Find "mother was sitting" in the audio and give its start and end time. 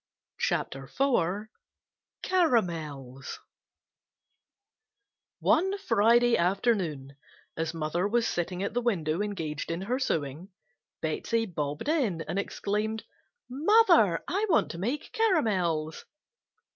7.75-8.63